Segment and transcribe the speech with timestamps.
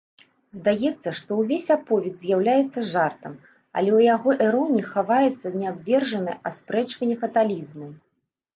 [0.59, 3.37] Здаецца, што ўвесь аповед з'яўляецца жартам,
[3.77, 7.87] але ў яго іроніі хаваецца неабвержнае аспрэчванне фаталізму.